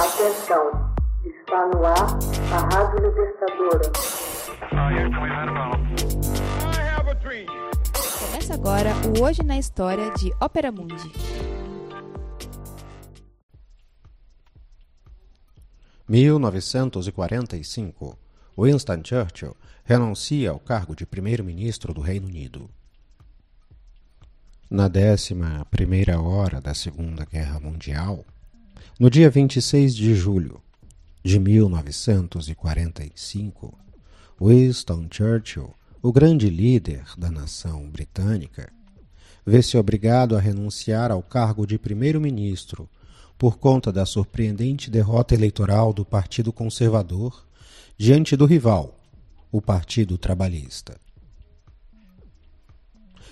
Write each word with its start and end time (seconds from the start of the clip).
Atenção, 0.00 0.64
está 1.26 1.66
no 1.66 1.84
ar 1.84 2.16
a 2.54 2.58
Rádio 2.74 3.06
Libertadora. 3.06 3.92
Começa 8.18 8.54
agora 8.54 8.94
o 9.06 9.20
Hoje 9.22 9.42
na 9.42 9.58
História 9.58 10.10
de 10.12 10.32
Ópera 10.40 10.72
Mundi. 10.72 11.12
(1945) 16.08 18.18
Winston 18.56 19.02
Churchill 19.04 19.54
renuncia 19.84 20.50
ao 20.50 20.58
cargo 20.58 20.96
de 20.96 21.04
primeiro-ministro 21.04 21.92
do 21.92 22.00
Reino 22.00 22.26
Unido. 22.26 22.70
Na 24.70 24.88
décima 24.88 25.66
primeira 25.70 26.18
hora 26.22 26.58
da 26.58 26.72
Segunda 26.72 27.26
Guerra 27.26 27.60
Mundial, 27.60 28.24
no 28.98 29.10
dia 29.10 29.30
26 29.30 29.94
de 29.94 30.14
julho 30.14 30.60
de 31.22 31.38
1945, 31.38 33.78
Winston 34.40 35.06
Churchill, 35.10 35.74
o 36.02 36.10
grande 36.12 36.48
líder 36.48 37.04
da 37.18 37.30
nação 37.30 37.90
britânica, 37.90 38.72
vê-se 39.44 39.76
obrigado 39.76 40.36
a 40.36 40.40
renunciar 40.40 41.10
ao 41.10 41.22
cargo 41.22 41.66
de 41.66 41.78
primeiro-ministro 41.78 42.88
por 43.36 43.58
conta 43.58 43.92
da 43.92 44.06
surpreendente 44.06 44.90
derrota 44.90 45.34
eleitoral 45.34 45.92
do 45.92 46.04
Partido 46.04 46.52
Conservador 46.52 47.46
diante 47.96 48.36
do 48.36 48.46
rival, 48.46 48.98
o 49.52 49.60
Partido 49.60 50.16
Trabalhista. 50.16 50.98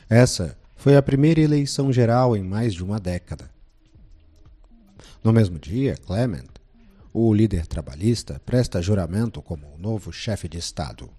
Essa 0.08 0.56
foi 0.76 0.96
a 0.96 1.02
primeira 1.02 1.40
eleição 1.40 1.92
geral 1.92 2.36
em 2.36 2.42
mais 2.42 2.72
de 2.72 2.82
uma 2.82 2.98
década. 2.98 3.50
No 5.22 5.32
mesmo 5.32 5.56
dia, 5.58 5.96
Clement, 5.96 6.48
o 7.12 7.34
líder 7.34 7.66
trabalhista, 7.66 8.40
presta 8.44 8.80
juramento 8.80 9.42
como 9.42 9.66
o 9.74 9.78
novo 9.78 10.12
chefe 10.12 10.48
de 10.48 10.58
Estado. 10.58 11.10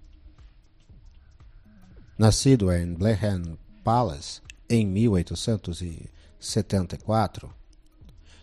Nascido 2.17 2.71
em 2.71 2.93
Blehen 2.93 3.57
Palace 3.83 4.39
em 4.69 4.85
1874, 4.85 7.53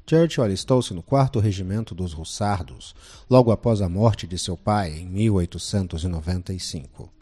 Churchill 0.09 0.45
alistou-se 0.45 0.95
no 0.95 1.03
quarto 1.03 1.41
regimento 1.41 1.93
dos 1.95 2.13
Russardos, 2.13 2.95
logo 3.29 3.51
após 3.51 3.83
a 3.83 3.89
morte 3.89 4.25
de 4.27 4.39
seu 4.39 4.57
pai 4.57 4.99
em 4.99 5.07
1895. 5.07 7.13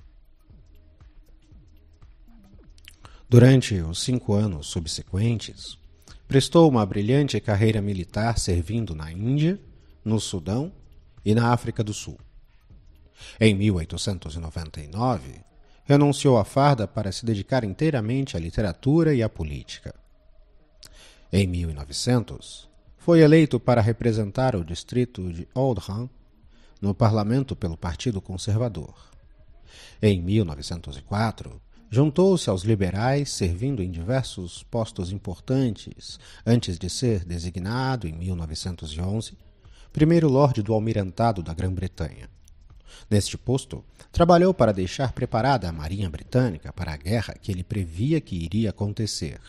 Durante 3.29 3.81
os 3.81 4.01
cinco 4.03 4.35
anos 4.35 4.67
subsequentes, 4.67 5.79
prestou 6.35 6.69
uma 6.69 6.85
brilhante 6.85 7.39
carreira 7.39 7.81
militar 7.81 8.41
servindo 8.41 8.93
na 8.93 9.13
Índia, 9.13 9.57
no 10.05 10.19
Sudão 10.19 10.73
e 11.25 11.33
na 11.33 11.53
África 11.53 11.85
do 11.85 11.95
Sul. 11.95 12.19
Em 13.39 13.55
1899, 13.55 15.45
renunciou 15.85 16.37
à 16.37 16.45
farda 16.45 16.89
para 16.89 17.13
se 17.13 17.25
dedicar 17.25 17.63
inteiramente 17.63 18.37
à 18.37 18.41
literatura 18.41 19.15
e 19.15 19.23
à 19.23 19.29
política. 19.29 19.95
Em 21.33 21.47
1900, 21.47 22.69
foi 22.99 23.21
eleito 23.21 23.61
para 23.61 23.81
representar 23.81 24.57
o 24.57 24.65
distrito 24.65 25.33
de 25.33 25.47
Oldham 25.55 26.11
no 26.83 26.93
parlamento 26.93 27.55
pelo 27.55 27.77
Partido 27.77 28.21
Conservador. 28.21 29.09
Em 30.03 30.21
1904, 30.21 31.63
juntou-se 31.91 32.51
aos 32.51 32.63
liberais, 32.63 33.31
servindo 33.31 33.83
em 33.83 33.91
diversos 33.91 34.63
postos 34.65 35.13
importantes, 35.13 36.19
antes 36.45 36.79
de 36.79 36.91
ser 36.91 37.25
designado, 37.25 38.09
em 38.09 38.13
1911, 38.13 39.37
primeiro 39.93 40.29
Lorde 40.29 40.63
do 40.63 40.73
Almirantado 40.73 41.43
da 41.43 41.55
Grã-Bretanha. 41.55 42.29
Neste 43.11 43.37
posto, 43.37 43.85
trabalhou 44.11 44.55
para 44.55 44.73
deixar 44.73 45.13
preparada 45.13 45.69
a 45.69 45.73
Marinha 45.73 46.09
Britânica 46.09 46.73
para 46.73 46.93
a 46.93 46.97
guerra 46.97 47.35
que 47.41 47.53
ele 47.53 47.63
previa 47.63 48.21
que 48.21 48.37
iria 48.37 48.71
acontecer. 48.71 49.41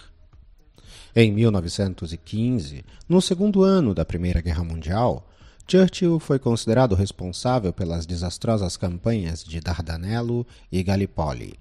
Em 1.16 1.32
1915, 1.32 2.84
no 3.08 3.22
segundo 3.22 3.64
ano 3.64 3.94
da 3.94 4.04
Primeira 4.04 4.42
Guerra 4.42 4.64
Mundial, 4.64 5.28
Churchill 5.68 6.20
foi 6.20 6.38
considerado 6.38 6.94
responsável 6.94 7.74
pelas 7.74 8.06
desastrosas 8.06 8.78
campanhas 8.78 9.44
de 9.44 9.60
Dardanelo 9.60 10.46
e 10.72 10.84
Gallipoli, 10.84 11.58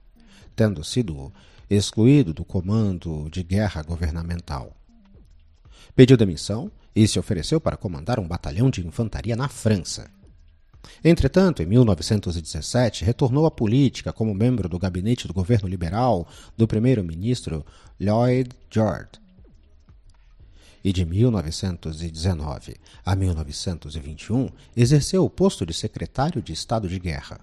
tendo 0.54 0.82
sido 0.84 1.32
excluído 1.68 2.32
do 2.32 2.44
comando 2.44 3.28
de 3.30 3.42
guerra 3.42 3.82
governamental. 3.82 4.76
Pediu 5.94 6.16
demissão 6.16 6.70
e 6.94 7.06
se 7.08 7.18
ofereceu 7.18 7.60
para 7.60 7.76
comandar 7.76 8.20
um 8.20 8.26
batalhão 8.26 8.70
de 8.70 8.86
infantaria 8.86 9.36
na 9.36 9.48
França. 9.48 10.10
Entretanto, 11.02 11.62
em 11.62 11.66
1917, 11.66 13.04
retornou 13.04 13.46
à 13.46 13.50
política 13.50 14.12
como 14.12 14.34
membro 14.34 14.68
do 14.68 14.78
gabinete 14.78 15.26
do 15.26 15.32
governo 15.32 15.68
liberal 15.68 16.28
do 16.56 16.66
primeiro-ministro 16.66 17.64
Lloyd 17.98 18.50
George 18.70 19.24
e 20.84 20.92
de 20.92 21.04
1919 21.06 22.76
a 23.04 23.16
1921 23.16 24.50
exerceu 24.76 25.24
o 25.24 25.30
posto 25.30 25.64
de 25.64 25.72
secretário 25.72 26.42
de 26.42 26.52
Estado 26.52 26.86
de 26.86 26.98
Guerra. 26.98 27.40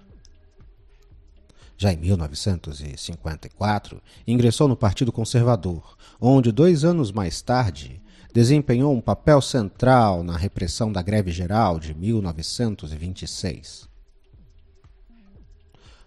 Já 1.82 1.92
em 1.92 1.96
1954, 1.96 4.00
ingressou 4.24 4.68
no 4.68 4.76
Partido 4.76 5.10
Conservador, 5.10 5.96
onde 6.20 6.52
dois 6.52 6.84
anos 6.84 7.10
mais 7.10 7.42
tarde 7.42 8.00
desempenhou 8.32 8.94
um 8.94 9.00
papel 9.00 9.42
central 9.42 10.22
na 10.22 10.36
repressão 10.36 10.92
da 10.92 11.02
greve 11.02 11.32
geral 11.32 11.80
de 11.80 11.92
1926 11.92 13.90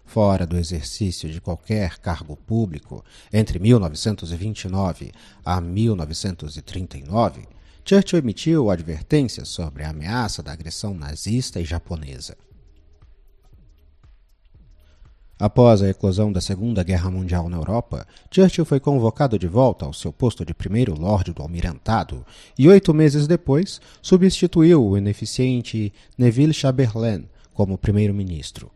fora 0.06 0.46
do 0.46 0.56
exercício 0.56 1.30
de 1.30 1.42
qualquer 1.42 1.98
cargo 1.98 2.36
público 2.36 3.04
entre 3.30 3.58
1929 3.58 5.12
a 5.44 5.60
1939, 5.60 7.46
Churchill 7.84 8.20
emitiu 8.20 8.70
advertências 8.70 9.50
sobre 9.50 9.84
a 9.84 9.90
ameaça 9.90 10.42
da 10.42 10.52
agressão 10.52 10.94
nazista 10.94 11.60
e 11.60 11.66
japonesa. 11.66 12.34
Após 15.38 15.82
a 15.82 15.88
eclosão 15.90 16.32
da 16.32 16.40
Segunda 16.40 16.82
Guerra 16.82 17.10
Mundial 17.10 17.50
na 17.50 17.58
Europa, 17.58 18.06
Churchill 18.30 18.64
foi 18.64 18.80
convocado 18.80 19.38
de 19.38 19.46
volta 19.46 19.84
ao 19.84 19.92
seu 19.92 20.10
posto 20.10 20.46
de 20.46 20.54
primeiro 20.54 20.98
Lorde 20.98 21.34
do 21.34 21.42
Almirantado 21.42 22.24
e, 22.58 22.66
oito 22.66 22.94
meses 22.94 23.26
depois, 23.26 23.78
substituiu 24.00 24.82
o 24.82 24.96
ineficiente 24.96 25.92
Neville 26.16 26.54
Chamberlain 26.54 27.28
como 27.52 27.76
primeiro-ministro. 27.76 28.70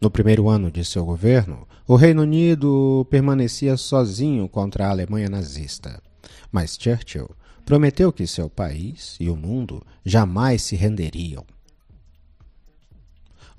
No 0.00 0.10
primeiro 0.10 0.48
ano 0.48 0.68
de 0.68 0.84
seu 0.84 1.04
governo, 1.04 1.68
o 1.86 1.94
Reino 1.94 2.22
Unido 2.22 3.06
permanecia 3.08 3.76
sozinho 3.76 4.48
contra 4.48 4.88
a 4.88 4.90
Alemanha 4.90 5.28
nazista. 5.28 6.02
Mas 6.50 6.76
Churchill 6.76 7.30
prometeu 7.64 8.12
que 8.12 8.26
seu 8.26 8.50
país 8.50 9.16
e 9.20 9.30
o 9.30 9.36
mundo 9.36 9.80
jamais 10.04 10.62
se 10.62 10.74
renderiam. 10.74 11.46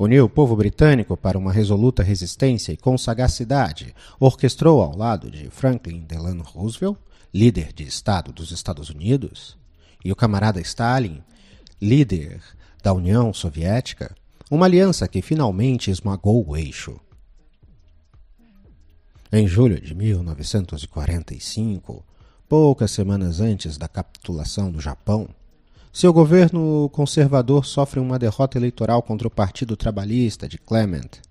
Uniu 0.04 0.26
o 0.26 0.30
povo 0.30 0.54
britânico 0.54 1.16
para 1.16 1.38
uma 1.38 1.54
resoluta 1.54 2.04
resistência 2.04 2.74
e, 2.74 2.78
com 2.78 2.98
sagacidade, 2.98 3.96
orquestrou 4.20 4.82
ao 4.82 4.98
lado 4.98 5.32
de 5.32 5.50
Franklin 5.50 6.02
Delano 6.02 6.44
Roosevelt, 6.44 6.98
líder 7.34 7.72
de 7.72 7.84
Estado 7.84 8.34
dos 8.34 8.52
Estados 8.52 8.90
Unidos, 8.90 9.58
e 10.04 10.12
o 10.12 10.16
camarada 10.16 10.60
Stalin, 10.60 11.24
líder 11.82 12.42
da 12.84 12.92
União 12.92 13.34
Soviética, 13.34 14.14
uma 14.52 14.66
aliança 14.66 15.08
que 15.08 15.22
finalmente 15.22 15.90
esmagou 15.90 16.46
o 16.46 16.58
eixo. 16.58 17.00
Em 19.32 19.48
julho 19.48 19.80
de 19.80 19.96
1945, 19.96 22.06
poucas 22.50 22.92
semanas 22.92 23.40
antes 23.40 23.78
da 23.78 23.88
capitulação 23.88 24.70
do 24.70 24.82
Japão, 24.82 25.30
seu 25.94 26.12
governo 26.12 26.90
conservador 26.92 27.64
sofre 27.64 28.00
uma 28.00 28.18
derrota 28.18 28.58
eleitoral 28.58 29.04
contra 29.04 29.28
o 29.28 29.32
Partido 29.32 29.78
Trabalhista 29.78 30.50
de 30.50 30.58
Clement. 30.58 31.22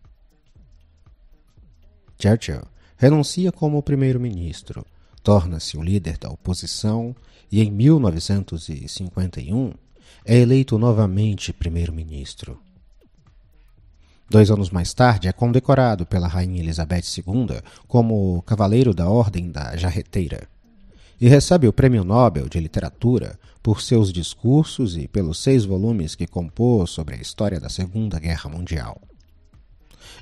Churchill 2.16 2.62
renuncia 2.96 3.50
como 3.50 3.82
primeiro-ministro, 3.82 4.86
torna-se 5.20 5.76
o 5.76 5.82
líder 5.82 6.16
da 6.16 6.30
oposição 6.30 7.12
e, 7.50 7.60
em 7.60 7.72
1951, 7.72 9.72
é 10.24 10.38
eleito 10.38 10.78
novamente 10.78 11.52
primeiro-ministro. 11.52 12.56
Dois 14.30 14.48
anos 14.48 14.70
mais 14.70 14.94
tarde, 14.94 15.26
é 15.26 15.32
condecorado 15.32 16.06
pela 16.06 16.28
Rainha 16.28 16.62
Elizabeth 16.62 17.02
II 17.18 17.60
como 17.88 18.40
Cavaleiro 18.42 18.94
da 18.94 19.08
Ordem 19.08 19.50
da 19.50 19.76
Jarreteira 19.76 20.48
e 21.22 21.28
recebe 21.28 21.68
o 21.68 21.72
Prêmio 21.72 22.02
Nobel 22.02 22.48
de 22.48 22.58
Literatura 22.58 23.38
por 23.62 23.80
seus 23.80 24.12
discursos 24.12 24.96
e 24.96 25.06
pelos 25.06 25.38
seis 25.38 25.64
volumes 25.64 26.16
que 26.16 26.26
compôs 26.26 26.90
sobre 26.90 27.14
a 27.14 27.18
história 27.18 27.60
da 27.60 27.68
Segunda 27.68 28.18
Guerra 28.18 28.50
Mundial. 28.50 29.00